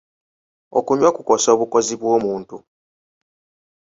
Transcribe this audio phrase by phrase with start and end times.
[0.77, 2.57] Okunywa kukosa obukozi bw'omuntu.